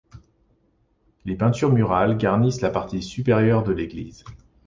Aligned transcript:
Les 1.25 1.35
peintures 1.35 1.71
murales 1.71 2.17
garnissent 2.17 2.61
la 2.61 2.71
partie 2.71 3.03
supérieure 3.03 3.61
de 3.61 3.71
l'église. 3.71 4.25